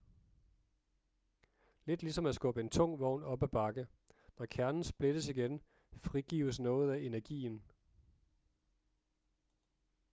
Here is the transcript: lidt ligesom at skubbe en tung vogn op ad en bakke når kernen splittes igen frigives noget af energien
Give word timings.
lidt 1.85 2.01
ligesom 2.03 2.25
at 2.25 2.35
skubbe 2.35 2.61
en 2.61 2.69
tung 2.69 2.99
vogn 2.99 3.23
op 3.23 3.43
ad 3.43 3.47
en 3.47 3.51
bakke 3.51 3.87
når 4.39 4.45
kernen 4.45 4.83
splittes 4.83 5.27
igen 5.27 5.61
frigives 6.03 6.59
noget 6.59 6.91
af 6.93 6.99
energien 7.01 7.61